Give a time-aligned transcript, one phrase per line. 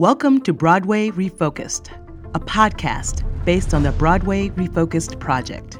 [0.00, 1.90] Welcome to Broadway Refocused,
[2.34, 5.78] a podcast based on the Broadway Refocused project.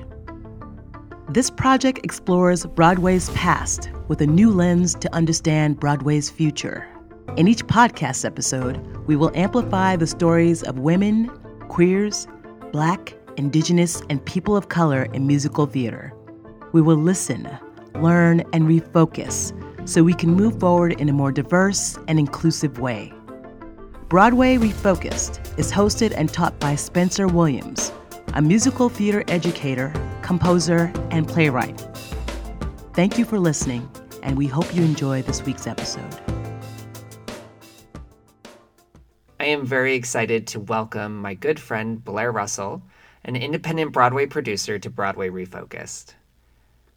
[1.30, 6.86] This project explores Broadway's past with a new lens to understand Broadway's future.
[7.38, 11.30] In each podcast episode, we will amplify the stories of women,
[11.68, 12.28] queers,
[12.72, 16.12] Black, Indigenous, and people of color in musical theater.
[16.72, 17.48] We will listen,
[17.94, 19.56] learn, and refocus
[19.88, 23.14] so we can move forward in a more diverse and inclusive way.
[24.10, 27.92] Broadway Refocused is hosted and taught by Spencer Williams,
[28.34, 31.80] a musical theater educator, composer, and playwright.
[32.92, 33.88] Thank you for listening,
[34.24, 36.12] and we hope you enjoy this week's episode.
[39.38, 42.82] I am very excited to welcome my good friend Blair Russell,
[43.22, 46.14] an independent Broadway producer, to Broadway Refocused.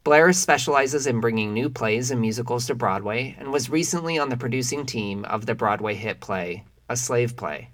[0.04, 4.36] Blair specializes in bringing new plays and musicals to Broadway and was recently on the
[4.36, 7.70] producing team of the Broadway hit play, A Slave Play.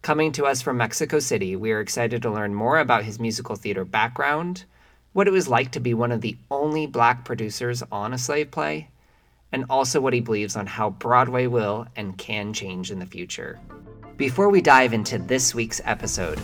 [0.00, 3.56] Coming to us from Mexico City, we are excited to learn more about his musical
[3.56, 4.64] theater background,
[5.12, 8.52] what it was like to be one of the only black producers on a slave
[8.52, 8.88] play,
[9.50, 13.58] and also what he believes on how Broadway will and can change in the future.
[14.16, 16.38] Before we dive into this week's episode,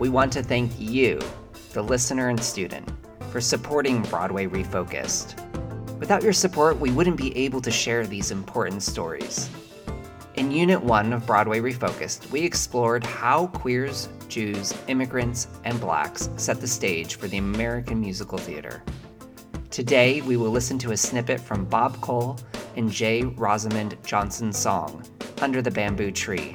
[0.00, 1.20] we want to thank you,
[1.74, 2.90] the listener and student
[3.30, 5.38] for supporting Broadway Refocused.
[6.00, 9.48] Without your support, we wouldn't be able to share these important stories.
[10.38, 16.60] In Unit 1 of Broadway Refocused, we explored how queers, Jews, immigrants, and blacks set
[16.60, 18.84] the stage for the American musical theater.
[19.70, 22.38] Today, we will listen to a snippet from Bob Cole
[22.76, 23.24] and J.
[23.24, 25.02] Rosamond Johnson's song,
[25.42, 26.52] Under the Bamboo Tree,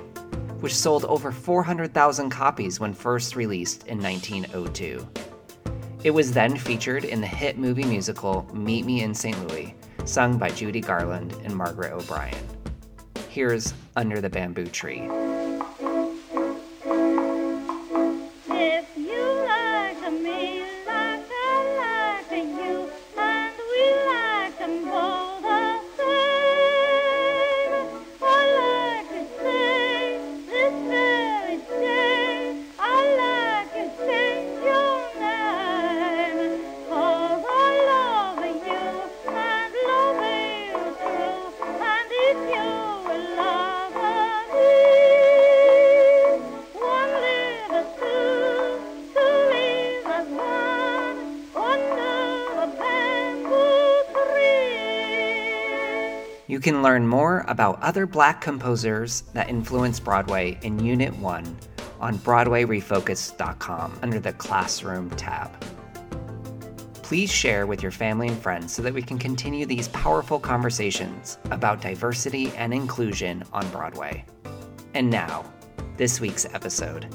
[0.62, 5.06] which sold over 400,000 copies when first released in 1902.
[6.06, 9.46] It was then featured in the hit movie musical Meet Me in St.
[9.50, 12.53] Louis, sung by Judy Garland and Margaret O'Brien.
[13.34, 15.10] Here's Under the Bamboo Tree.
[56.94, 61.58] Learn more about other black composers that influence Broadway in Unit 1
[62.00, 65.50] on BroadwayRefocus.com under the Classroom tab.
[67.02, 71.40] Please share with your family and friends so that we can continue these powerful conversations
[71.50, 74.24] about diversity and inclusion on Broadway.
[74.94, 75.52] And now,
[75.98, 77.08] this week's episode.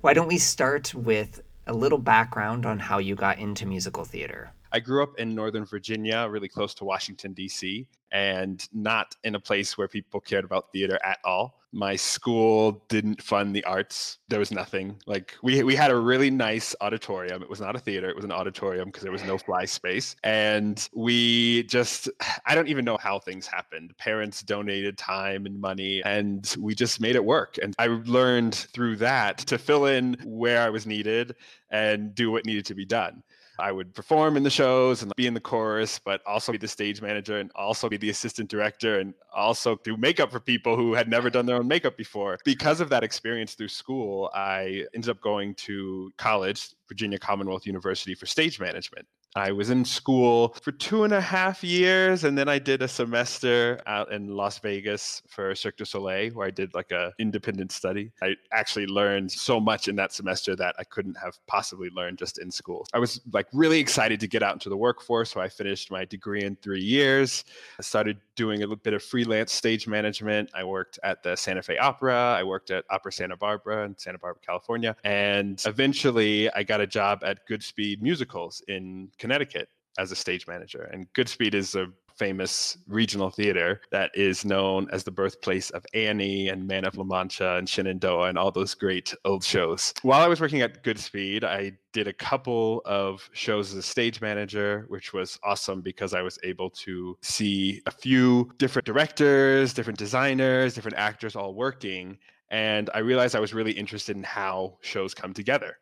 [0.00, 4.52] Why don't we start with a little background on how you got into musical theater?
[4.72, 9.40] I grew up in Northern Virginia, really close to Washington, D.C., and not in a
[9.40, 11.58] place where people cared about theater at all.
[11.72, 14.18] My school didn't fund the arts.
[14.28, 14.96] There was nothing.
[15.06, 17.42] Like we we had a really nice auditorium.
[17.42, 20.16] It was not a theater, it was an auditorium because there was no fly space.
[20.24, 22.08] And we just
[22.46, 23.94] I don't even know how things happened.
[23.98, 27.56] Parents donated time and money and we just made it work.
[27.62, 31.36] And I learned through that to fill in where I was needed
[31.70, 33.22] and do what needed to be done.
[33.58, 36.68] I would perform in the shows and be in the chorus, but also be the
[36.68, 40.94] stage manager and also be the assistant director and also do makeup for people who
[40.94, 42.38] had never done their own makeup before.
[42.44, 48.14] Because of that experience through school, I ended up going to college, Virginia Commonwealth University
[48.14, 49.06] for stage management.
[49.36, 52.88] I was in school for two and a half years, and then I did a
[52.88, 57.70] semester out in Las Vegas for Cirque du Soleil, where I did like a independent
[57.70, 58.10] study.
[58.22, 62.38] I actually learned so much in that semester that I couldn't have possibly learned just
[62.38, 62.86] in school.
[62.94, 66.04] I was like really excited to get out into the workforce, so I finished my
[66.04, 67.44] degree in three years.
[67.78, 70.50] I started doing a little bit of freelance stage management.
[70.54, 72.36] I worked at the Santa Fe Opera.
[72.38, 76.86] I worked at Opera Santa Barbara in Santa Barbara, California, and eventually I got a
[76.86, 79.68] job at Goodspeed Musicals in Connecticut
[79.98, 80.88] as a stage manager.
[80.92, 81.88] And Goodspeed is a
[82.18, 87.04] famous regional theater that is known as the birthplace of Annie and Man of La
[87.04, 89.94] Mancha and Shenandoah and all those great old shows.
[90.02, 94.20] While I was working at Goodspeed, I did a couple of shows as a stage
[94.20, 99.98] manager, which was awesome because I was able to see a few different directors, different
[99.98, 102.18] designers, different actors all working.
[102.50, 105.76] And I realized I was really interested in how shows come together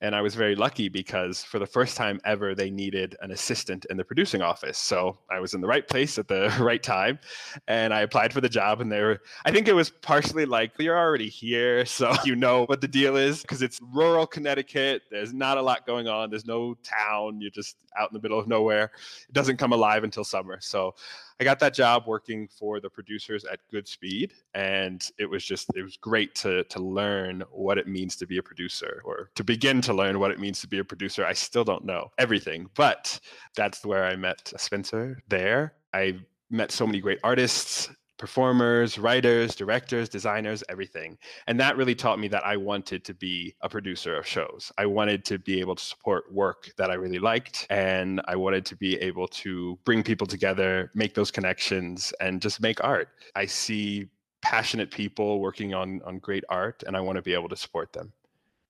[0.00, 3.84] And I was very lucky because for the first time ever, they needed an assistant
[3.90, 4.78] in the producing office.
[4.78, 7.18] So I was in the right place at the right time.
[7.66, 8.80] And I applied for the job.
[8.80, 11.84] And they were, I think it was partially like, you're already here.
[11.84, 15.02] So you know what the deal is because it's rural Connecticut.
[15.10, 16.30] There's not a lot going on.
[16.30, 17.40] There's no town.
[17.40, 18.92] You're just out in the middle of nowhere.
[19.28, 20.58] It doesn't come alive until summer.
[20.60, 20.94] So
[21.40, 25.82] I got that job working for the producers at Goodspeed, and it was just it
[25.82, 29.80] was great to to learn what it means to be a producer, or to begin
[29.82, 31.24] to learn what it means to be a producer.
[31.24, 33.20] I still don't know everything, but
[33.56, 35.22] that's where I met Spencer.
[35.28, 36.18] There, I
[36.50, 37.88] met so many great artists
[38.18, 41.16] performers, writers, directors, designers, everything.
[41.46, 44.70] And that really taught me that I wanted to be a producer of shows.
[44.76, 47.66] I wanted to be able to support work that I really liked.
[47.70, 52.60] And I wanted to be able to bring people together, make those connections, and just
[52.60, 53.08] make art.
[53.34, 54.08] I see
[54.42, 57.92] passionate people working on, on great art, and I want to be able to support
[57.92, 58.12] them.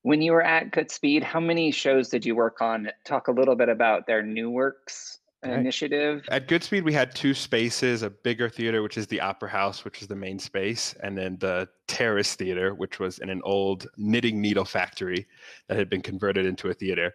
[0.03, 2.89] When you were at Goodspeed, how many shows did you work on?
[3.05, 5.59] Talk a little bit about their new works right.
[5.59, 6.25] initiative.
[6.31, 10.03] At Goodspeed, we had two spaces: a bigger theater, which is the Opera House, which
[10.03, 14.41] is the main space, and then the Terrace Theater, which was in an old knitting
[14.41, 15.27] needle factory
[15.69, 17.15] that had been converted into a theater.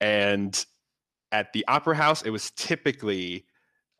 [0.00, 0.64] And
[1.32, 3.44] at the Opera House, it was typically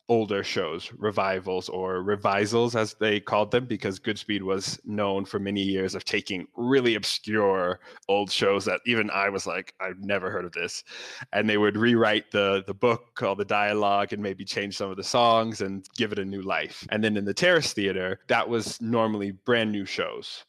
[0.08, 5.62] older shows, revivals or revisals as they called them, because Goodspeed was known for many
[5.62, 10.44] years of taking really obscure old shows that even I was like, I've never heard
[10.44, 10.84] of this.
[11.32, 14.96] And they would rewrite the the book, all the dialogue, and maybe change some of
[14.96, 16.86] the songs and give it a new life.
[16.90, 20.44] And then in the Terrace Theater, that was normally brand new shows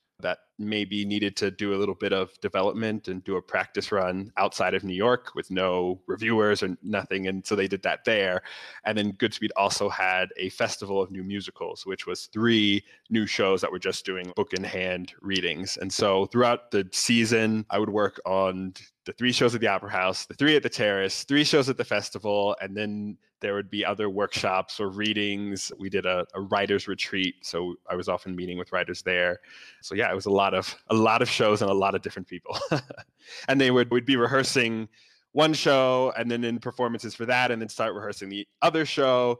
[0.59, 4.73] maybe needed to do a little bit of development and do a practice run outside
[4.73, 7.27] of New York with no reviewers or nothing.
[7.27, 8.41] And so they did that there.
[8.83, 13.61] And then Goodspeed also had a festival of new musicals, which was three new shows
[13.61, 15.77] that were just doing book in hand readings.
[15.77, 18.73] And so throughout the season, I would work on
[19.05, 21.77] the three shows at the Opera House, the three at the Terrace, three shows at
[21.77, 25.71] the festival, and then there would be other workshops or readings.
[25.79, 29.39] We did a, a writer's retreat, so I was often meeting with writers there.
[29.81, 32.01] So yeah, it was a lot of a lot of shows and a lot of
[32.01, 32.57] different people.
[33.47, 34.89] and they would we'd be rehearsing
[35.31, 39.39] one show and then in performances for that, and then start rehearsing the other show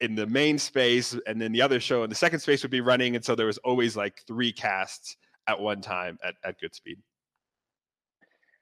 [0.00, 2.80] in the main space, and then the other show in the second space would be
[2.80, 3.16] running.
[3.16, 5.16] And so there was always like three casts
[5.46, 6.96] at one time at, at Goodspeed.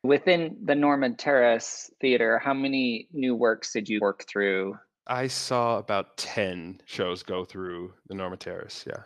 [0.03, 4.79] Within the Norma Terrace Theater, how many new works did you work through?
[5.07, 8.85] I saw about 10 shows go through the Norma Terrace.
[8.87, 9.03] Yeah.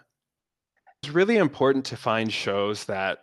[1.02, 3.18] It's really important to find shows that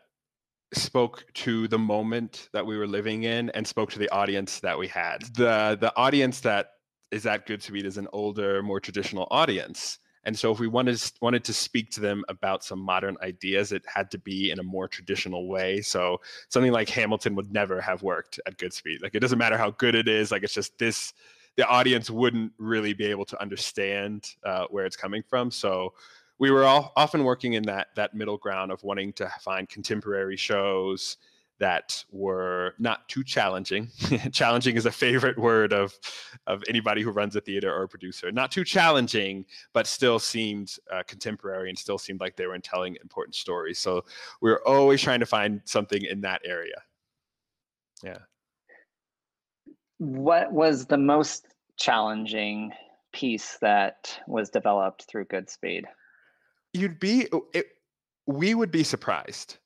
[0.73, 4.77] spoke to the moment that we were living in and spoke to the audience that
[4.77, 5.23] we had.
[5.35, 6.68] The the audience that
[7.12, 10.00] is at Goodspeed is an older, more traditional audience.
[10.23, 13.83] And so if we wanted wanted to speak to them about some modern ideas, it
[13.88, 15.81] had to be in a more traditional way.
[15.81, 19.01] So something like Hamilton would never have worked at Goodspeed.
[19.01, 20.31] Like it doesn't matter how good it is.
[20.31, 21.13] Like it's just this.
[21.57, 25.51] The audience wouldn't really be able to understand uh, where it's coming from.
[25.51, 25.94] So
[26.39, 30.38] we were all often working in that that middle ground of wanting to find contemporary
[30.38, 31.18] shows
[31.61, 33.87] that were not too challenging.
[34.31, 35.93] challenging is a favorite word of
[36.47, 38.31] of anybody who runs a theater or a producer.
[38.31, 42.97] Not too challenging, but still seemed uh, contemporary and still seemed like they were telling
[43.01, 43.77] important stories.
[43.77, 44.03] So
[44.41, 46.81] we are always trying to find something in that area.
[48.03, 48.17] Yeah.
[49.99, 51.45] What was the most
[51.77, 52.71] challenging
[53.13, 55.83] piece that was developed through Goodspeed?
[56.73, 57.67] You'd be it,
[58.25, 59.57] we would be surprised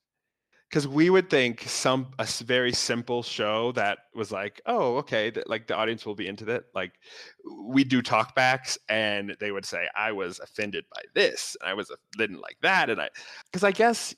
[0.68, 5.48] because we would think some a very simple show that was like oh okay that
[5.48, 6.92] like the audience will be into that like
[7.64, 11.90] we do talkbacks and they would say i was offended by this and i was
[12.16, 13.08] didn't like that and i
[13.44, 14.14] because i guess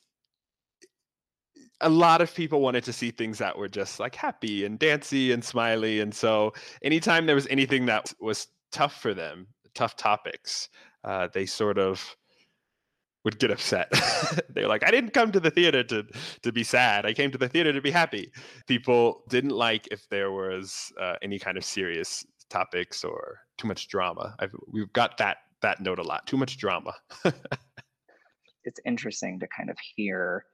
[1.81, 5.33] a lot of people wanted to see things that were just like happy and dancy
[5.33, 6.53] and smiley and so
[6.83, 10.69] anytime there was anything that was tough for them tough topics
[11.05, 12.17] uh, they sort of
[13.29, 13.93] would get upset.
[14.49, 16.07] They're like, I didn't come to the theater to
[16.43, 17.05] to be sad.
[17.05, 18.33] I came to the theater to be happy.
[18.67, 23.89] People didn't like if there was uh, any kind of serious topics or too much
[23.89, 24.35] drama.
[24.39, 26.27] I've, we've got that that note a lot.
[26.27, 26.95] Too much drama.
[28.65, 30.47] it's interesting to kind of hear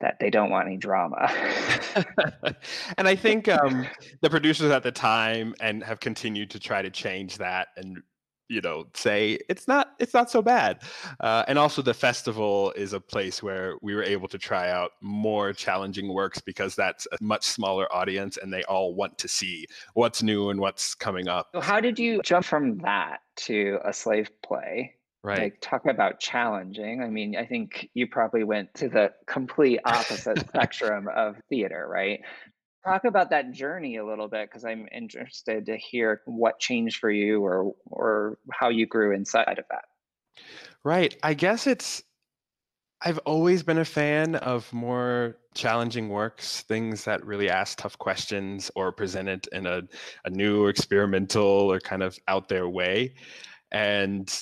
[0.00, 1.26] that they don't want any drama.
[2.96, 3.88] and I think um,
[4.20, 8.02] the producers at the time and have continued to try to change that and
[8.48, 10.82] you know say it's not it's not so bad.
[11.20, 14.92] Uh, and also the festival is a place where we were able to try out
[15.00, 19.66] more challenging works because that's a much smaller audience and they all want to see
[19.94, 21.48] what's new and what's coming up.
[21.54, 24.94] So how did you jump from that to a slave play?
[25.22, 25.38] Right.
[25.38, 27.02] Like talk about challenging.
[27.02, 32.20] I mean i think you probably went to the complete opposite spectrum of theater right
[32.86, 37.10] talk about that journey a little bit because I'm interested to hear what changed for
[37.10, 39.84] you or or how you grew inside of that.
[40.84, 41.16] Right.
[41.22, 42.02] I guess it's
[43.02, 48.70] I've always been a fan of more challenging works, things that really ask tough questions
[48.74, 49.82] or present it in a,
[50.24, 53.14] a new experimental or kind of out there way.
[53.70, 54.32] And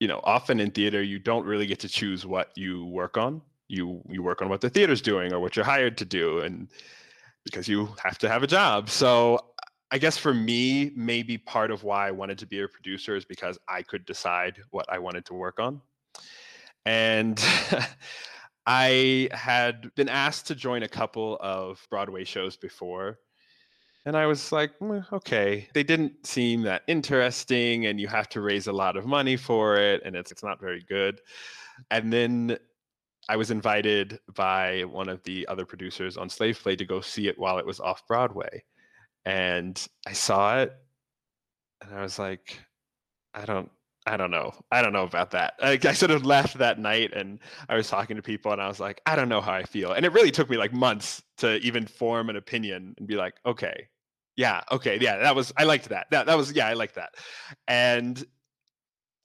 [0.00, 3.40] you know, often in theater you don't really get to choose what you work on.
[3.68, 6.40] You you work on what the theater's doing or what you're hired to do.
[6.40, 6.68] And
[7.44, 8.88] because you have to have a job.
[8.90, 9.38] So
[9.90, 13.24] I guess for me, maybe part of why I wanted to be a producer is
[13.24, 15.80] because I could decide what I wanted to work on.
[16.84, 17.42] And
[18.66, 23.18] I had been asked to join a couple of Broadway shows before.
[24.06, 28.42] And I was like, mm, okay, they didn't seem that interesting, and you have to
[28.42, 31.20] raise a lot of money for it, and it's, it's not very good.
[31.90, 32.58] And then
[33.28, 37.28] I was invited by one of the other producers on Slave Play to go see
[37.28, 38.64] it while it was off Broadway.
[39.24, 40.72] And I saw it
[41.80, 42.58] and I was like,
[43.32, 43.70] I don't
[44.06, 44.52] I don't know.
[44.70, 45.54] I don't know about that.
[45.62, 47.38] I, I sort of left that night and
[47.70, 49.92] I was talking to people and I was like, I don't know how I feel.
[49.92, 53.34] And it really took me like months to even form an opinion and be like,
[53.46, 53.88] okay,
[54.36, 56.08] yeah, okay, yeah, that was I liked that.
[56.10, 57.14] That that was yeah, I liked that.
[57.66, 58.22] And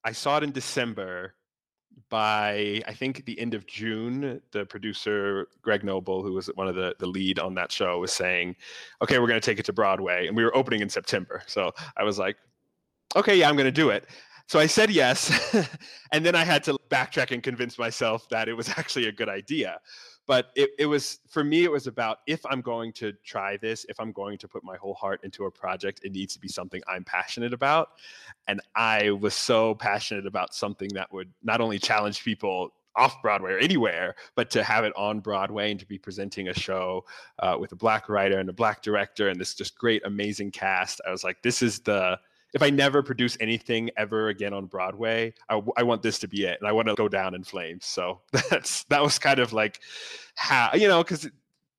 [0.06, 1.36] I saw it in December
[2.10, 6.76] by I think the end of June, the producer Greg Nobile, who was one of
[6.76, 8.56] the the lead on that show, was saying,
[9.02, 11.42] "Okay, we're going to take it to Broadway," and we were opening in September.
[11.48, 12.38] So I was like,
[13.16, 14.08] "Okay, yeah, I'm going to do it."
[14.48, 15.56] So I said yes,
[16.12, 19.30] and then I had to backtrack and convince myself that it was actually a good
[19.30, 19.80] idea
[20.30, 23.86] but it, it was for me it was about if i'm going to try this
[23.90, 26.48] if i'm going to put my whole heart into a project it needs to be
[26.48, 27.90] something i'm passionate about
[28.48, 33.52] and i was so passionate about something that would not only challenge people off Broadway
[33.52, 37.06] or anywhere, but to have it on Broadway and to be presenting a show
[37.38, 41.00] uh, with a black writer and a black director and this just great, amazing cast.
[41.08, 42.20] I was like, this is the
[42.54, 46.46] if I never produce anything ever again on Broadway, I, I want this to be
[46.46, 47.86] it, and I want to go down in flames.
[47.86, 49.82] So that's that was kind of like
[50.36, 51.30] how you know because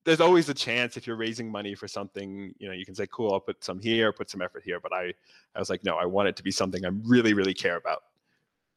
[0.05, 3.07] there's always a chance if you're raising money for something, you know, you can say,
[3.13, 4.81] cool, I'll put some here, put some effort here.
[4.81, 5.13] But I,
[5.55, 8.05] I was like, no, I want it to be something I really, really care about.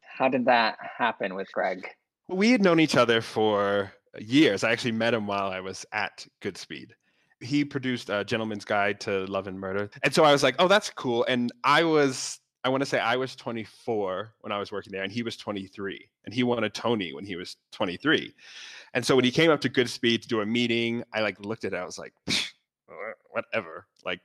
[0.02, 1.88] How did that happen with Greg?
[2.28, 4.64] We had known each other for years.
[4.64, 6.92] I actually met him while I was at Goodspeed
[7.44, 9.90] he produced a Gentleman's Guide to Love and Murder.
[10.04, 11.26] And so I was like, oh, that's cool.
[11.26, 15.04] And I was, I want to say I was 24 when I was working there,
[15.04, 16.10] and he was 23.
[16.26, 18.34] And he won a Tony when he was 23.
[18.94, 21.66] And so when he came up to Goodspeed to do a meeting, I like looked
[21.66, 22.14] at it, I was like,
[23.30, 23.88] whatever.
[24.06, 24.22] Like,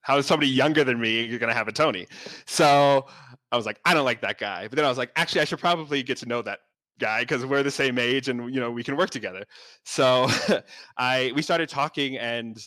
[0.00, 2.08] how is somebody younger than me you're gonna have a Tony?
[2.46, 3.06] So
[3.52, 4.66] I was like, I don't like that guy.
[4.66, 6.60] But then I was like, actually, I should probably get to know that
[6.98, 9.44] guy because we're the same age and you know we can work together.
[9.84, 10.28] So
[10.96, 12.58] i we started talking and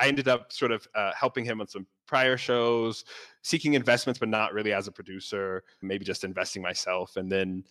[0.00, 3.04] i ended up sort of uh, helping him on some prior shows
[3.42, 7.16] seeking investments but not really as a producer maybe just investing myself.
[7.16, 7.64] And then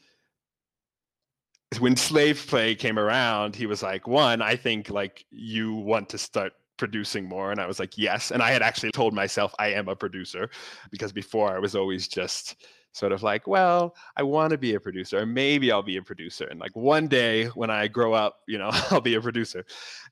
[1.78, 6.18] when slave play came around he was like one i think like you want to
[6.18, 7.52] start producing more.
[7.52, 8.32] And i was like yes.
[8.32, 10.50] And i had actually told myself i am a producer
[10.92, 12.56] because before i was always just
[12.92, 16.02] sort of like, well, I want to be a producer, or maybe I'll be a
[16.02, 16.46] producer.
[16.46, 19.66] And like one day when I grow up, you know, I'll be a producer.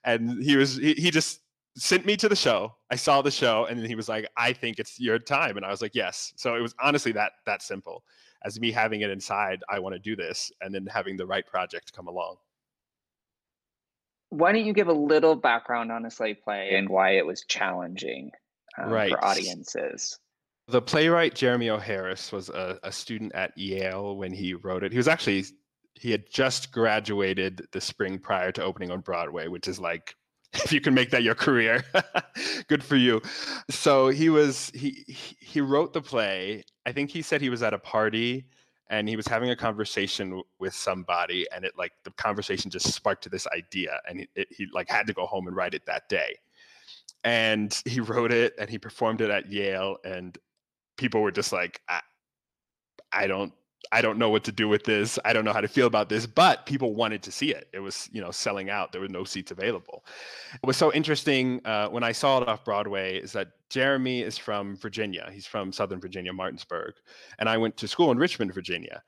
[0.04, 1.42] And he was, he, he just
[1.76, 2.76] sent me to the show.
[2.92, 5.58] I saw the show and then he was like, I think it's your time.
[5.58, 6.34] And I was like, yes.
[6.36, 8.04] So it was honestly that, that simple
[8.44, 9.64] as me having it inside.
[9.70, 10.52] I want to do this.
[10.62, 12.38] And then having the right project come along.
[14.30, 17.46] Why don't you give a little background on a slave play and why it was
[17.48, 18.32] challenging
[18.78, 19.10] um, right.
[19.10, 20.20] for audiences?
[20.70, 21.78] The playwright Jeremy O.
[21.78, 24.92] Harris was a, a student at Yale when he wrote it.
[24.92, 25.46] He was actually
[25.94, 30.14] he had just graduated the spring prior to opening on Broadway, which is like
[30.54, 31.86] if you can make that your career,
[32.68, 33.22] good for you.
[33.70, 35.06] So he was he
[35.40, 36.64] he wrote the play.
[36.86, 38.46] I think he said he was at a party
[38.90, 43.24] and he was having a conversation with somebody and it like the conversation just sparked
[43.24, 46.08] to this idea and it, he like had to go home and write it that
[46.10, 46.38] day
[47.24, 50.38] and he wrote it and he performed it at yale and
[50.98, 52.02] people were just like, I,
[53.12, 53.54] I don't
[53.92, 55.18] I don't know what to do with this.
[55.24, 57.70] I don't know how to feel about this, but people wanted to see it.
[57.74, 58.92] It was, you know, selling out.
[58.92, 60.04] There were no seats available.
[60.54, 64.38] It was so interesting uh, when I saw it off Broadway is that Jeremy is
[64.38, 65.30] from Virginia.
[65.32, 66.92] He's from Southern Virginia, Martinsville.
[67.40, 69.04] And I went to school in Richmond, Virginia.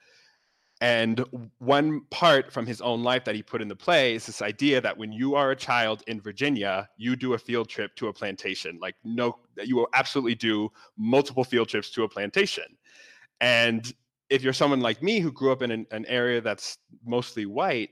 [0.81, 1.25] And
[1.57, 4.79] one part from his own life that he put in the play is this idea
[4.79, 8.13] that when you are a child in Virginia, you do a field trip to a
[8.13, 8.79] plantation.
[8.81, 12.63] Like, no, you will absolutely do multiple field trips to a plantation.
[13.41, 13.93] And
[14.29, 17.89] if you're someone like me who grew up in an, an area that's mostly white,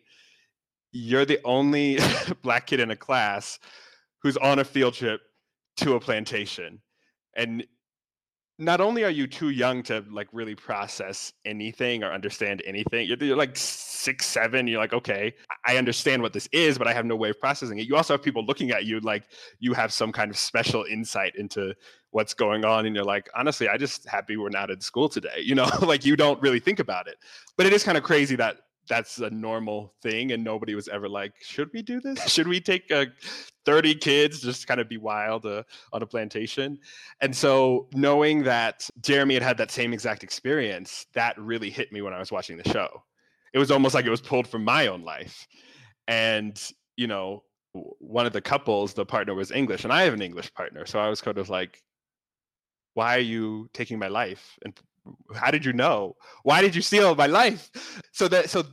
[0.93, 1.99] you're the only
[2.41, 3.59] black kid in a class
[4.19, 5.21] who's on a field trip
[5.77, 6.81] to a plantation
[7.35, 7.65] and
[8.59, 13.17] not only are you too young to like really process anything or understand anything you're,
[13.17, 15.33] you're, like six seven you're like okay
[15.65, 17.87] i understand what this is but i have no way of processing it.
[17.87, 19.25] You also have people looking at you like
[19.59, 21.75] you have some kind of special insight into
[22.11, 25.37] what's going on and you're like honestly i just happy we're not in school today
[25.43, 27.17] you know like you don't really think about it.
[27.55, 31.07] But it is kind of crazy that that's a normal thing and nobody was ever
[31.09, 32.19] like should we do this?
[32.31, 33.05] Should we take uh,
[33.65, 35.63] 30 kids just kind of be wild uh,
[35.93, 36.79] on a plantation?
[37.21, 42.01] And so knowing that jeremy had had that same exact experience that really hit me
[42.01, 43.03] when i was watching the show.
[43.53, 45.47] It was almost like it was pulled from my own life.
[46.07, 46.61] And
[46.95, 50.51] you know one of the couples the partner was english and i have an english
[50.55, 51.83] partner so i was kind of like
[52.97, 54.57] why are you taking my life?
[54.65, 54.75] And
[55.35, 56.15] how did you know?
[56.43, 57.69] Why did you steal my life?
[58.11, 58.63] So that so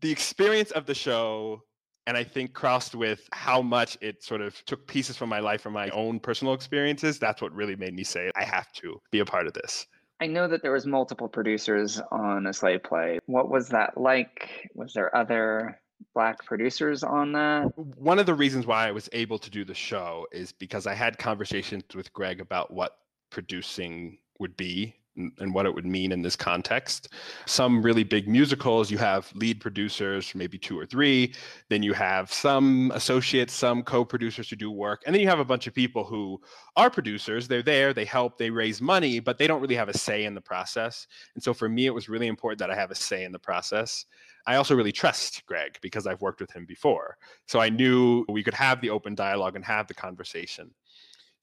[0.00, 1.62] the experience of the show
[2.06, 5.62] and I think crossed with how much it sort of took pieces from my life
[5.62, 9.20] from my own personal experiences, that's what really made me say I have to be
[9.20, 9.86] a part of this.
[10.20, 13.18] I know that there was multiple producers on a slave play.
[13.26, 14.70] What was that like?
[14.74, 15.80] Was there other
[16.14, 17.72] black producers on that?
[17.76, 20.94] One of the reasons why I was able to do the show is because I
[20.94, 22.98] had conversations with Greg about what
[23.30, 27.12] producing would be and what it would mean in this context.
[27.46, 31.34] Some really big musicals, you have lead producers, maybe two or three.
[31.68, 35.02] Then you have some associates, some co producers who do work.
[35.06, 36.40] And then you have a bunch of people who
[36.76, 37.46] are producers.
[37.46, 40.34] They're there, they help, they raise money, but they don't really have a say in
[40.34, 41.06] the process.
[41.34, 43.38] And so for me, it was really important that I have a say in the
[43.38, 44.06] process.
[44.46, 47.16] I also really trust Greg because I've worked with him before.
[47.46, 50.70] So I knew we could have the open dialogue and have the conversation.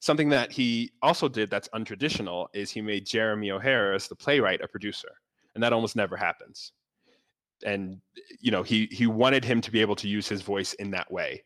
[0.02, 3.60] Something that he also did that's untraditional is he made Jeremy O.
[3.60, 5.12] Harris, the playwright, a producer,
[5.54, 6.72] and that almost never happens.
[7.64, 8.00] And
[8.40, 11.08] you know, he he wanted him to be able to use his voice in that
[11.12, 11.44] way,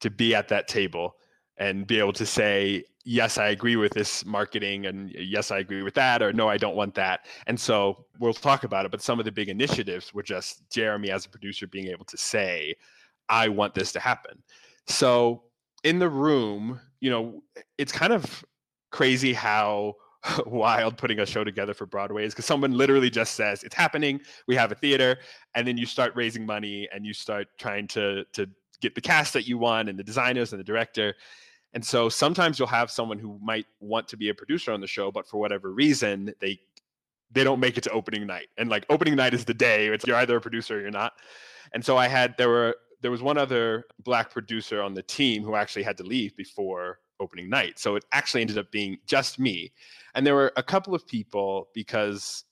[0.00, 1.14] to be at that table
[1.58, 5.84] and be able to say, yes, I agree with this marketing, and yes, I agree
[5.84, 7.26] with that, or no, I don't want that.
[7.46, 8.90] And so we'll talk about it.
[8.90, 12.16] But some of the big initiatives were just Jeremy as a producer being able to
[12.16, 12.74] say,
[13.28, 14.42] I want this to happen.
[14.88, 15.44] So
[15.84, 17.42] in the room, you know,
[17.78, 18.44] it's kind of
[18.92, 19.96] crazy how
[20.46, 24.20] wild putting a show together for Broadway is because someone literally just says it's happening.
[24.46, 25.18] We have a theater,
[25.56, 28.48] and then you start raising money and you start trying to to
[28.80, 31.14] get the cast that you want and the designers and the director.
[31.74, 34.86] And so sometimes you'll have someone who might want to be a producer on the
[34.86, 36.60] show, but for whatever reason they
[37.32, 38.46] they don't make it to opening night.
[38.58, 39.88] And like opening night is the day.
[39.88, 41.14] It's you're either a producer or you're not.
[41.72, 45.42] And so I had there were there was one other black producer on the team
[45.42, 47.78] who actually had to leave before opening night.
[47.78, 49.72] So it actually ended up being just me.
[50.14, 52.44] And there were a couple of people because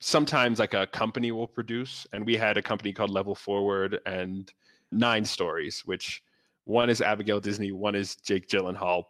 [0.00, 4.52] sometimes like a company will produce and we had a company called Level Forward and
[4.90, 6.22] Nine Stories, which
[6.64, 9.04] one is Abigail Disney, one is Jake Gyllenhaal.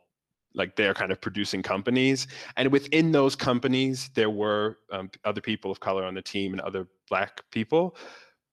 [0.54, 2.26] Like they're kind of producing companies,
[2.56, 6.60] and within those companies, there were um, other people of color on the team and
[6.62, 7.94] other black people,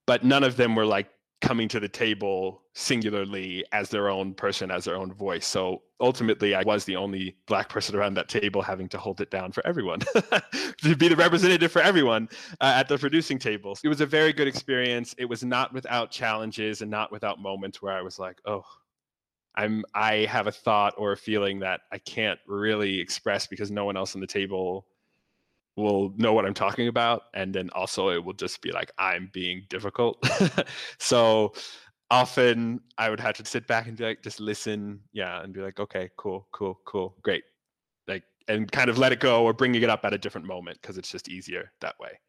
[0.06, 1.08] but none of them were like
[1.46, 5.46] coming to the table singularly as their own person, as their own voice.
[5.46, 9.30] So ultimately, I was the only black person around that table having to hold it
[9.30, 10.00] down for everyone,
[10.82, 12.30] to be the representative for everyone
[12.62, 13.80] uh, at the producing tables.
[13.84, 15.14] It was a very good experience.
[15.20, 18.64] It was not without challenges and not without moments where I was like, oh,
[19.54, 23.86] I'm I have a thought or a feeling that I can't really express because no
[23.86, 24.88] one else on the table
[25.76, 27.24] will know what I'm talking about.
[27.34, 30.24] And then also it will just be like, I'm being difficult.
[31.00, 31.54] so
[32.10, 35.02] often I would have to sit back and be like, just listen.
[35.12, 35.42] Yeah.
[35.42, 37.44] And be like, okay, cool, cool, cool, great.
[38.08, 40.80] Like, and kind of let it go or bringing it up at a different moment
[40.82, 42.20] because it's just easier that way.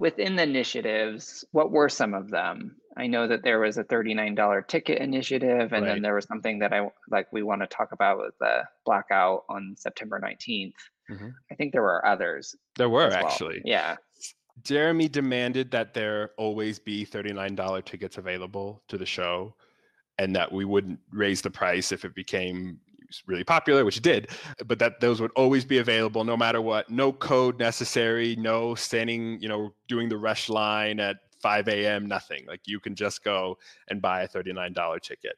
[0.00, 2.76] Within the initiatives, what were some of them?
[2.96, 5.94] I know that there was a $39 ticket initiative, and right.
[5.94, 9.44] then there was something that I like we want to talk about with the blackout
[9.48, 10.72] on September 19th.
[11.10, 11.28] Mm-hmm.
[11.50, 12.54] I think there were others.
[12.76, 13.26] There were well.
[13.26, 13.62] actually.
[13.64, 13.96] Yeah.
[14.62, 19.54] Jeremy demanded that there always be $39 tickets available to the show
[20.18, 22.80] and that we wouldn't raise the price if it became
[23.26, 24.28] really popular, which it did,
[24.66, 26.90] but that those would always be available no matter what.
[26.90, 32.44] No code necessary, no standing, you know, doing the rush line at 5 a.m., nothing.
[32.46, 35.36] Like you can just go and buy a $39 ticket,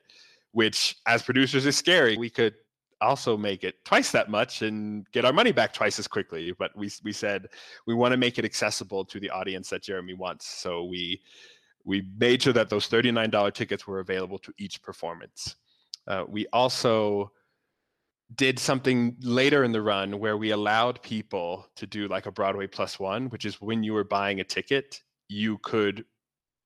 [0.53, 2.17] which as producers is scary.
[2.17, 2.55] We could
[3.01, 6.53] also make it twice that much and get our money back twice as quickly.
[6.59, 7.49] But we we said
[7.87, 10.47] we want to make it accessible to the audience that Jeremy wants.
[10.47, 11.21] So we
[11.85, 15.57] we made sure that those $39 tickets were available to each performance.
[16.07, 17.33] Uh, we also
[18.35, 22.67] did something later in the run where we allowed people to do like a Broadway
[22.67, 26.05] plus one, which is when you were buying a ticket, you could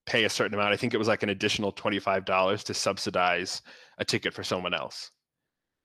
[0.06, 0.72] pay a certain amount.
[0.72, 3.62] I think it was like an additional $25 to subsidize
[3.98, 5.10] a ticket for someone else.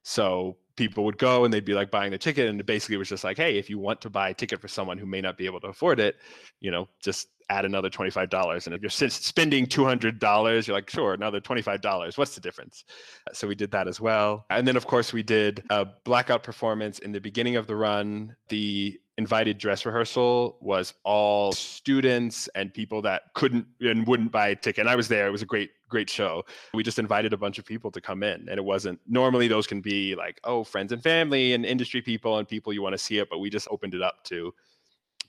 [0.08, 3.10] So people would go and they'd be like buying the ticket and basically it was
[3.10, 5.36] just like hey if you want to buy a ticket for someone who may not
[5.36, 6.17] be able to afford it
[6.62, 11.41] you know just add another $25 and if you're spending $200 you're like sure another
[11.41, 12.84] $25 what's the difference?
[13.28, 14.46] Uh, so we did that as well.
[14.50, 18.36] And then of course we did a blackout performance in the beginning of the run.
[18.50, 24.56] The invited dress rehearsal was all students and people that couldn't and wouldn't buy a
[24.56, 24.82] ticket.
[24.82, 25.28] And i was there.
[25.28, 28.23] It was a great great show we just invited a bunch of people to come
[28.23, 32.02] in and it wasn't normally those can be like oh friends and family and industry
[32.02, 34.54] people and people you want to see it but we just opened it up to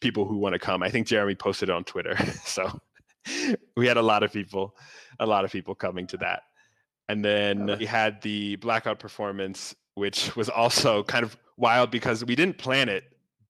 [0.00, 0.82] people who want to come.
[0.82, 2.16] I think Jeremy posted it on Twitter.
[2.44, 2.80] so
[3.76, 4.76] we had a lot of people,
[5.20, 6.42] a lot of people coming to that.
[7.08, 12.36] And then we had the blackout performance, which was also kind of wild because we
[12.36, 13.04] didn't plan it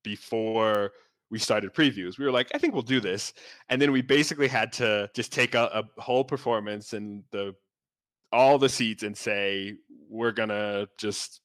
[0.05, 0.93] before
[1.31, 2.19] we started previews.
[2.19, 3.33] We were like, I think we'll do this.
[3.69, 7.55] And then we basically had to just take a, a whole performance and the
[8.33, 9.77] all the seats and say,
[10.09, 11.41] we're gonna just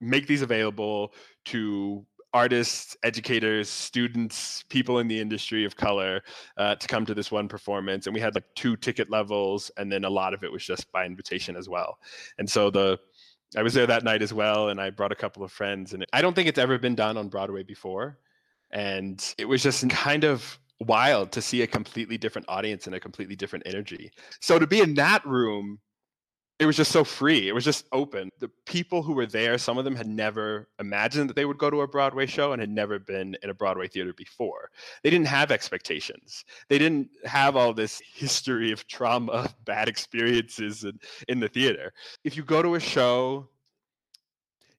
[0.00, 1.12] make these available
[1.46, 2.04] to
[2.34, 6.22] artists, educators, students, people in the industry of color
[6.56, 8.06] uh, to come to this one performance.
[8.06, 10.90] And we had like two ticket levels, and then a lot of it was just
[10.92, 11.98] by invitation as well.
[12.38, 12.98] And so the
[13.56, 15.92] I was there that night as well, and I brought a couple of friends.
[15.92, 18.18] And I don't think it's ever been done on Broadway before,
[18.72, 23.00] and it was just kind of wild to see a completely different audience and a
[23.00, 24.10] completely different energy.
[24.40, 25.78] So to be in that room
[26.62, 27.48] it was just so free.
[27.48, 28.30] It was just open.
[28.38, 31.70] The people who were there, some of them had never imagined that they would go
[31.70, 34.70] to a Broadway show and had never been in a Broadway theater before.
[35.02, 36.44] They didn't have expectations.
[36.68, 41.92] They didn't have all this history of trauma, bad experiences in, in the theater.
[42.22, 43.48] If you go to a show,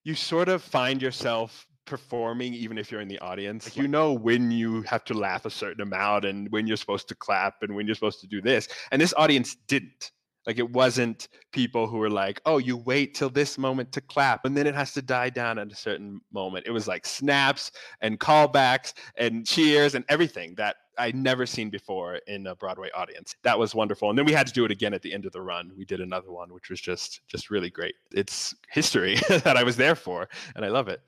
[0.04, 4.12] you sort of find yourself performing even if you're in the audience like you know
[4.12, 7.74] when you have to laugh a certain amount and when you're supposed to clap and
[7.74, 10.12] when you're supposed to do this and this audience didn't
[10.46, 14.44] like it wasn't people who were like, "Oh, you wait till this moment to clap,
[14.44, 17.72] and then it has to die down at a certain moment." It was like snaps
[18.00, 23.34] and callbacks and cheers and everything that I'd never seen before in a Broadway audience.
[23.42, 24.10] That was wonderful.
[24.10, 25.72] And then we had to do it again at the end of the run.
[25.76, 27.94] We did another one, which was just just really great.
[28.12, 31.00] It's history that I was there for, and I love it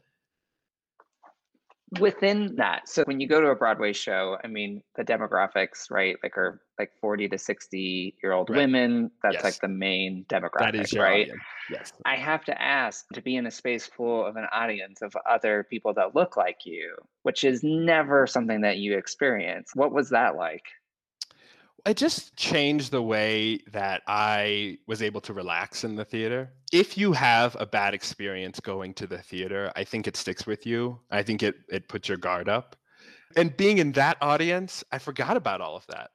[2.01, 6.17] within that so when you go to a broadway show i mean the demographics right
[6.25, 8.57] like are like 40 to 60 year old right.
[8.57, 9.45] women that's yes.
[9.45, 11.41] like the main demographic right audience.
[11.71, 15.17] yes i have to ask to be in a space full of an audience of
[15.31, 20.11] other people that look like you which is never something that you experience what was
[20.11, 20.65] that like
[21.87, 26.53] it just changed the way that I was able to relax in the theater.
[26.73, 30.67] If you have a bad experience going to the theater, I think it sticks with
[30.67, 30.99] you.
[31.11, 32.77] I think it it puts your guard up.
[33.37, 36.11] And being in that audience, I forgot about all of that.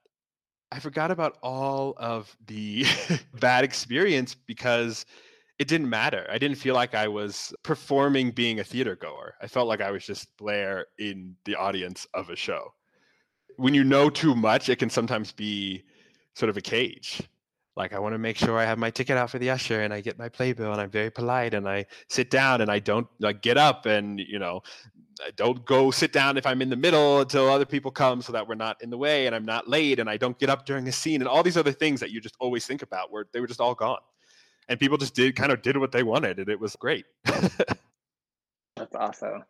[0.74, 2.86] I forgot about all of the
[3.40, 5.06] bad experience because
[5.60, 6.26] it didn't matter.
[6.30, 9.36] I didn't feel like I was performing being a theater goer.
[9.42, 12.74] I felt like I was just Blair in the audience of a show
[13.58, 15.84] when you know too much, it can sometimes be
[16.36, 17.22] sort of a cage.
[17.76, 19.94] Like I want to make sure I have my ticket out for the usher and
[19.94, 23.08] I get my playbill and I'm very polite and I sit down and I don't
[23.20, 24.62] like get up and you know
[25.26, 28.34] I don't go sit down if I'm in the middle until other people come so
[28.34, 30.66] that we're not in the way and I'm not late and I don't get up
[30.66, 33.26] during a scene and all these other things that you just always think about where
[33.32, 34.00] they were just all gone.
[34.68, 37.06] And people just did kind of did what they wanted and it was great.
[37.24, 39.44] That's awesome.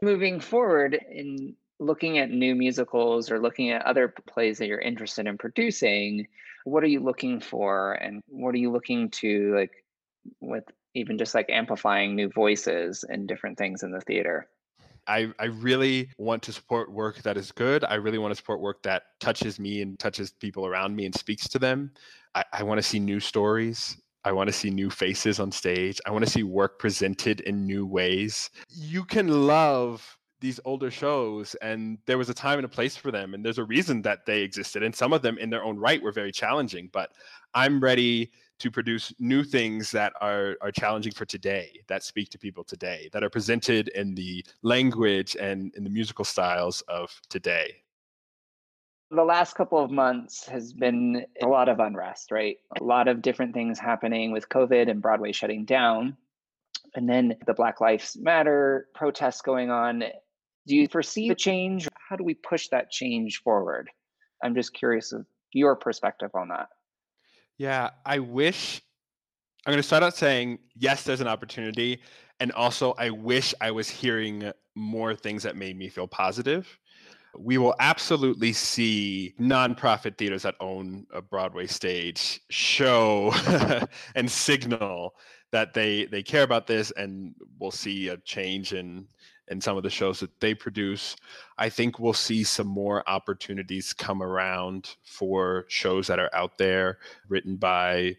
[0.00, 5.26] Moving forward in looking at new musicals or looking at other plays that you're interested
[5.26, 6.26] in producing,
[6.64, 9.84] what are you looking for and what are you looking to like
[10.40, 14.48] with even just like amplifying new voices and different things in the theater?
[15.06, 17.84] I, I really want to support work that is good.
[17.84, 21.14] I really want to support work that touches me and touches people around me and
[21.14, 21.90] speaks to them.
[22.34, 23.98] I, I want to see new stories.
[24.24, 26.00] I want to see new faces on stage.
[26.06, 28.48] I want to see work presented in new ways.
[28.70, 33.10] You can love these older shows and there was a time and a place for
[33.10, 35.78] them and there's a reason that they existed and some of them in their own
[35.78, 37.12] right were very challenging but
[37.54, 42.38] i'm ready to produce new things that are are challenging for today that speak to
[42.38, 47.82] people today that are presented in the language and in the musical styles of today.
[49.10, 52.58] The last couple of months has been a lot of unrest right?
[52.80, 56.16] A lot of different things happening with covid and broadway shutting down
[56.94, 60.04] and then the black lives matter protests going on
[60.66, 61.88] do you foresee a change?
[62.08, 63.88] How do we push that change forward?
[64.42, 66.68] I'm just curious of your perspective on that.
[67.58, 68.82] Yeah, I wish
[69.66, 72.00] I'm going to start out saying yes, there's an opportunity.
[72.40, 76.78] And also, I wish I was hearing more things that made me feel positive.
[77.38, 83.32] we will absolutely see nonprofit theaters that own a Broadway stage show
[84.14, 85.14] and signal
[85.52, 89.06] that they they care about this and we'll see a change in
[89.48, 91.16] in some of the shows that they produce.
[91.58, 96.98] I think we'll see some more opportunities come around for shows that are out there
[97.28, 98.16] written by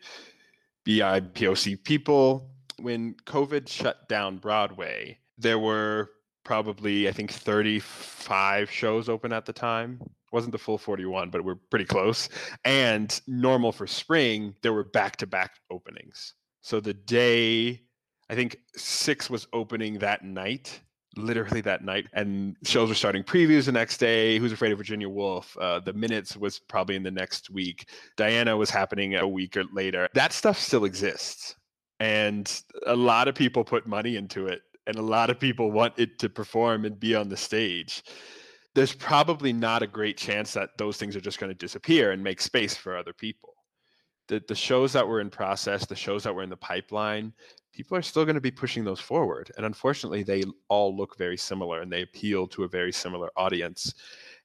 [0.86, 2.50] BIPOC people.
[2.80, 6.12] When COVID shut down Broadway, there were
[6.44, 10.00] probably I think 35 shows open at the time.
[10.32, 12.30] wasn't the full 41, but we're pretty close.
[12.66, 16.34] And normal for spring, there were back-to-back openings.
[16.62, 17.82] So the day
[18.30, 20.82] I think 6 was opening that night
[21.18, 25.08] literally that night and shows were starting previews the next day who's afraid of virginia
[25.08, 29.58] woolf uh, the minutes was probably in the next week diana was happening a week
[29.58, 30.10] or later.
[30.14, 31.56] That stuff still exists
[32.00, 35.94] and a lot of people put money into it and a lot of people want
[35.98, 38.04] it to perform and be on the stage.
[38.76, 42.24] There's probably not a great chance that those things are just going to disappear and
[42.24, 43.54] make space for other people.
[44.28, 47.34] The, the shows that were in process the shows that were in the pipeline
[47.76, 49.52] people are still going to be pushing those forward.
[49.58, 53.94] And unfortunately, they all look very similar and they appeal to a very similar audience.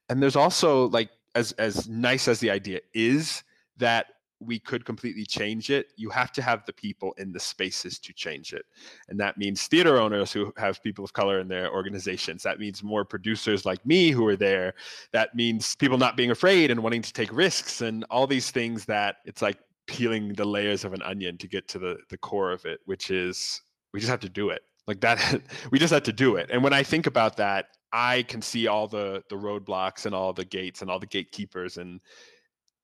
[0.08, 3.44] And there's also like as as nice as the idea is
[3.76, 4.06] that
[4.40, 8.12] we could completely change it, you have to have the people in the spaces to
[8.14, 8.64] change it.
[9.10, 12.42] And that means theater owners who have people of color in their organizations.
[12.42, 14.72] That means more producers like me who are there.
[15.12, 18.86] That means people not being afraid and wanting to take risks and all these things
[18.86, 22.52] that it's like peeling the layers of an onion to get to the the core
[22.52, 23.60] of it, which is
[23.92, 24.62] we just have to do it.
[24.86, 26.50] Like that, we just have to do it.
[26.52, 30.32] And when I think about that, I can see all the the roadblocks and all
[30.32, 32.00] the gates and all the gatekeepers and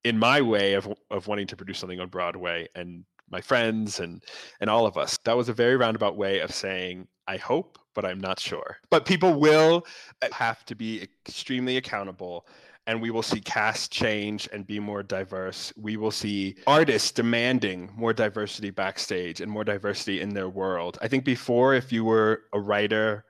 [0.03, 4.23] in my way of of wanting to produce something on Broadway and my friends and
[4.61, 5.17] and all of us.
[5.25, 8.77] That was a very roundabout way of saying I hope, but I'm not sure.
[8.89, 9.85] But people will
[10.21, 12.47] uh, have to be extremely accountable
[12.87, 15.73] and we will see cast change and be more diverse.
[15.75, 20.97] We will see artists demanding more diversity backstage and more diversity in their world.
[21.01, 23.25] I think before, if you were a writer,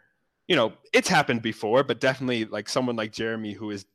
[0.48, 3.86] you know, it's happened before, but definitely like someone like Jeremy, who is,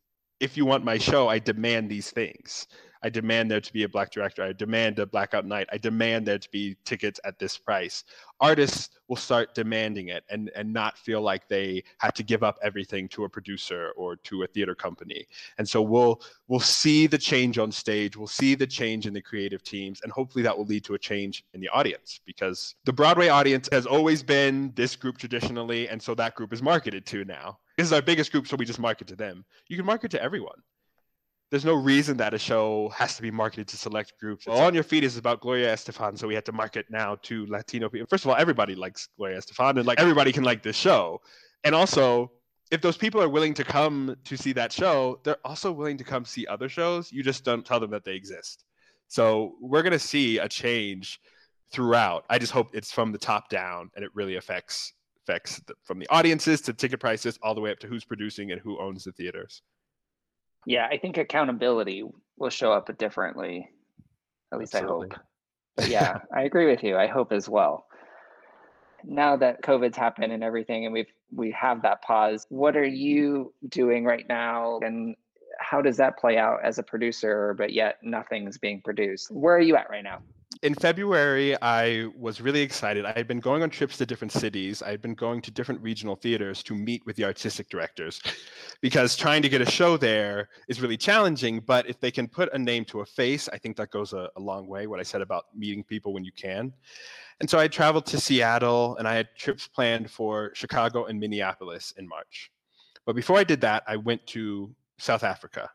[0.40, 2.66] if you want my show, I demand these things.
[3.02, 4.42] I demand there to be a black director.
[4.42, 5.68] I demand a blackout night.
[5.72, 8.04] I demand there to be tickets at this price.
[8.40, 12.58] Artists will start demanding it and, and not feel like they have to give up
[12.62, 15.26] everything to a producer or to a theater company.
[15.58, 18.16] And so we'll we'll see the change on stage.
[18.16, 20.98] We'll see the change in the creative teams, and hopefully that will lead to a
[20.98, 26.00] change in the audience because the Broadway audience has always been this group traditionally, and
[26.00, 27.58] so that group is marketed to now.
[27.76, 29.44] This is our biggest group, so we just market to them.
[29.68, 30.62] You can market to everyone
[31.52, 34.46] there's no reason that a show has to be marketed to select groups.
[34.46, 37.44] Well, On Your Feet is about Gloria Estefan, so we had to market now to
[37.44, 38.06] Latino people.
[38.08, 41.20] First of all, everybody likes Gloria Estefan, and like everybody can like this show.
[41.64, 42.32] And also,
[42.70, 46.04] if those people are willing to come to see that show, they're also willing to
[46.04, 47.12] come see other shows.
[47.12, 48.64] You just don't tell them that they exist.
[49.08, 51.20] So we're gonna see a change
[51.70, 52.24] throughout.
[52.30, 54.94] I just hope it's from the top down, and it really affects
[55.28, 58.52] affects the, from the audiences to ticket prices all the way up to who's producing
[58.52, 59.60] and who owns the theaters.
[60.66, 62.04] Yeah, I think accountability
[62.36, 63.68] will show up differently.
[64.52, 65.08] At least Absolutely.
[65.10, 65.24] I hope.
[65.76, 66.96] But yeah, I agree with you.
[66.96, 67.86] I hope as well.
[69.04, 73.52] Now that COVID's happened and everything, and we've we have that pause, what are you
[73.68, 75.16] doing right now, and
[75.58, 77.54] how does that play out as a producer?
[77.56, 79.30] But yet nothing's being produced.
[79.30, 80.20] Where are you at right now?
[80.62, 83.04] In February, I was really excited.
[83.04, 84.80] I had been going on trips to different cities.
[84.80, 88.22] I had been going to different regional theaters to meet with the artistic directors
[88.80, 91.58] because trying to get a show there is really challenging.
[91.60, 94.28] But if they can put a name to a face, I think that goes a,
[94.36, 94.86] a long way.
[94.86, 96.72] What I said about meeting people when you can.
[97.40, 101.92] And so I traveled to Seattle and I had trips planned for Chicago and Minneapolis
[101.96, 102.52] in March.
[103.04, 105.68] But before I did that, I went to South Africa.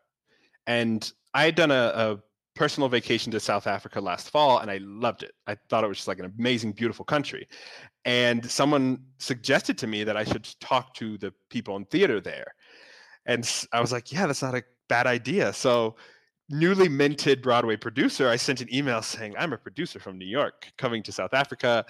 [0.66, 2.20] And I had done a, a
[2.58, 5.34] personal vacation to South Africa last fall and I loved it.
[5.46, 7.48] I thought it was just like an amazing, beautiful country.
[8.04, 12.56] And someone suggested to me that I should talk to the people in theater there.
[13.28, 15.54] And I was like, yeah, that's not a bad idea.
[15.54, 15.96] So,
[16.50, 20.68] newly minted Broadway producer, I sent an email saying, I'm a producer from New York
[20.78, 21.86] coming to South Africa.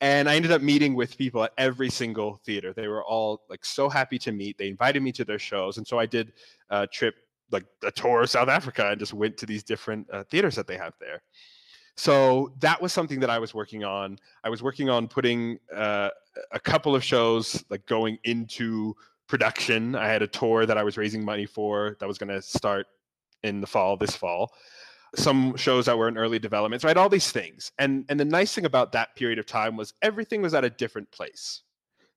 [0.00, 2.72] And I ended up meeting with people at every single theater.
[2.72, 4.58] They were all like so happy to meet.
[4.58, 5.78] They invited me to their shows.
[5.78, 6.32] And so I did
[6.70, 7.14] a trip
[7.50, 10.66] like a tour of South Africa and just went to these different uh, theaters that
[10.66, 11.22] they have there.
[11.96, 14.18] So that was something that I was working on.
[14.42, 16.08] I was working on putting uh,
[16.52, 18.94] a couple of shows like going into
[19.26, 19.94] production.
[19.94, 22.86] I had a tour that I was raising money for that was going to start
[23.42, 24.52] in the fall, this fall.
[25.16, 26.82] Some shows that were in early development.
[26.82, 27.72] So I had all these things.
[27.78, 30.70] And and the nice thing about that period of time was everything was at a
[30.70, 31.62] different place.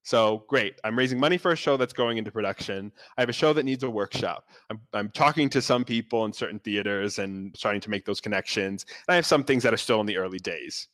[0.04, 0.80] So great.
[0.84, 2.92] I'm raising money for a show that's going into production.
[3.18, 4.50] I have a show that needs a workshop.
[4.70, 8.86] I'm, I'm talking to some people in certain theaters and starting to make those connections.
[9.08, 10.90] And I have some things that are still in the early days.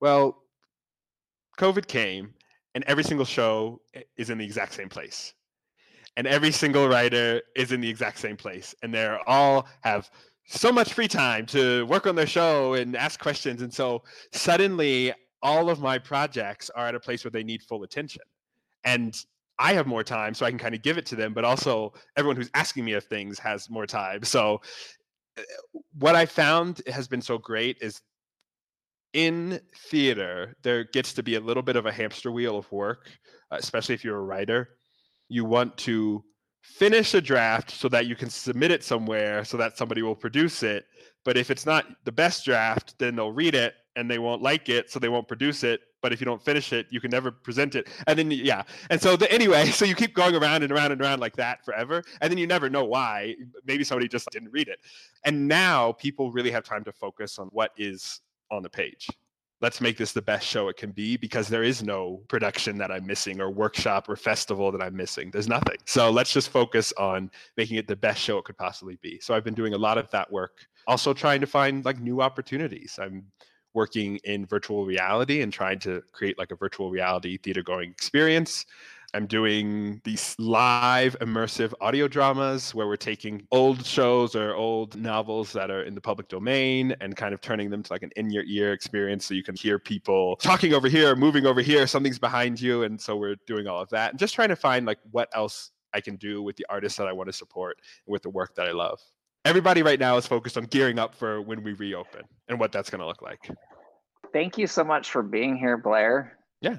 [0.00, 0.42] Well,
[1.58, 2.34] COVID came
[2.74, 3.80] and every single show
[4.18, 5.32] is in the exact same place.
[6.18, 8.74] And every single writer is in the exact same place.
[8.82, 10.10] And they're all have
[10.46, 13.62] so much free time to work on their show and ask questions.
[13.62, 15.14] And so suddenly
[15.46, 18.22] all of my projects are at a place where they need full attention.
[18.82, 19.16] And
[19.60, 21.94] I have more time, so I can kind of give it to them, but also
[22.16, 24.24] everyone who's asking me of things has more time.
[24.24, 24.60] So,
[25.38, 25.42] uh,
[25.98, 28.02] what I found has been so great is
[29.12, 33.08] in theater, there gets to be a little bit of a hamster wheel of work,
[33.52, 34.70] especially if you're a writer.
[35.28, 36.24] You want to
[36.60, 40.64] finish a draft so that you can submit it somewhere so that somebody will produce
[40.64, 40.86] it.
[41.24, 44.68] But if it's not the best draft, then they'll read it and they won't like
[44.68, 45.80] it, so they won't produce it.
[46.02, 47.88] But if you don't finish it, you can never present it.
[48.06, 51.00] And then yeah, and so the, anyway, so you keep going around and around and
[51.00, 53.34] around like that forever, and then you never know why.
[53.66, 54.78] Maybe somebody just didn't read it.
[55.24, 59.08] And now people really have time to focus on what is on the page
[59.60, 62.90] let's make this the best show it can be because there is no production that
[62.90, 65.30] I'm missing or workshop or festival that I'm missing.
[65.30, 65.76] There's nothing.
[65.86, 69.18] So let's just focus on making it the best show it could possibly be.
[69.20, 70.66] So I've been doing a lot of that work.
[70.86, 72.98] Also trying to find like new opportunities.
[73.00, 73.24] I'm
[73.76, 78.64] working in virtual reality and trying to create like a virtual reality theater going experience.
[79.14, 85.52] I'm doing these live immersive audio dramas where we're taking old shows or old novels
[85.52, 88.30] that are in the public domain and kind of turning them to like an in
[88.30, 92.18] your ear experience so you can hear people talking over here, moving over here, something's
[92.18, 92.82] behind you.
[92.82, 95.70] And so we're doing all of that and just trying to find like what else
[95.92, 98.54] I can do with the artists that I want to support and with the work
[98.56, 99.00] that I love.
[99.46, 102.90] Everybody right now is focused on gearing up for when we reopen and what that's
[102.90, 103.48] going to look like.
[104.32, 106.36] Thank you so much for being here, Blair.
[106.60, 106.78] Yeah,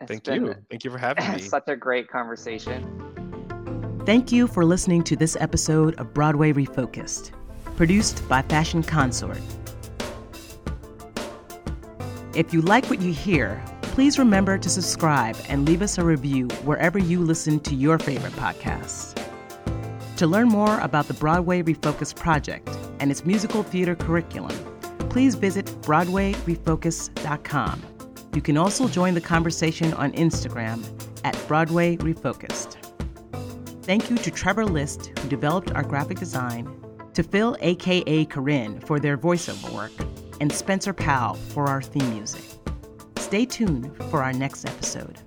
[0.00, 0.54] it's Thank you.
[0.70, 1.38] Thank you for having me.
[1.38, 4.02] Such a great conversation.
[4.04, 7.30] Thank you for listening to this episode of Broadway Refocused,
[7.76, 9.40] produced by Fashion Consort.
[12.34, 16.48] If you like what you hear, please remember to subscribe and leave us a review
[16.64, 19.25] wherever you listen to your favorite podcasts.
[20.16, 22.68] To learn more about the Broadway Refocus project
[23.00, 24.54] and its musical theater curriculum,
[25.10, 27.82] please visit BroadwayRefocus.com
[28.36, 30.84] you can also join the conversation on Instagram
[31.24, 32.76] at Broadway Refocused.
[33.84, 36.68] Thank you to Trevor List, who developed our graphic design,
[37.14, 39.92] to Phil, aka Corinne, for their voiceover work,
[40.38, 42.42] and Spencer Powell for our theme music.
[43.16, 45.18] Stay tuned for our next episode.